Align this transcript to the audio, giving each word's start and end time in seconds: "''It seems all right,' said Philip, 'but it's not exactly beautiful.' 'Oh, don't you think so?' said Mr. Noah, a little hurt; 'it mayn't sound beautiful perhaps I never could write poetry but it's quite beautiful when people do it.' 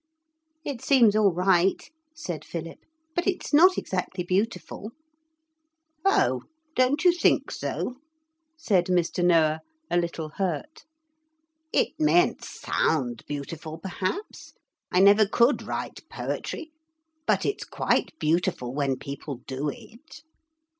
"''It 0.65 0.81
seems 0.81 1.15
all 1.15 1.31
right,' 1.31 1.91
said 2.15 2.43
Philip, 2.43 2.79
'but 3.13 3.27
it's 3.27 3.53
not 3.53 3.77
exactly 3.77 4.23
beautiful.' 4.23 4.93
'Oh, 6.03 6.41
don't 6.75 7.03
you 7.05 7.11
think 7.11 7.51
so?' 7.51 7.97
said 8.57 8.85
Mr. 8.87 9.23
Noah, 9.23 9.59
a 9.91 9.97
little 9.97 10.29
hurt; 10.37 10.85
'it 11.71 11.89
mayn't 11.99 12.43
sound 12.43 13.21
beautiful 13.27 13.77
perhaps 13.77 14.53
I 14.91 15.01
never 15.01 15.27
could 15.27 15.61
write 15.61 16.09
poetry 16.09 16.71
but 17.27 17.45
it's 17.45 17.63
quite 17.63 18.11
beautiful 18.17 18.73
when 18.73 18.97
people 18.97 19.41
do 19.45 19.69
it.' 19.69 20.23